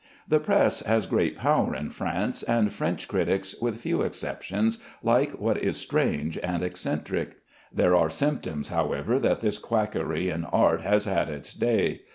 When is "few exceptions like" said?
3.81-5.33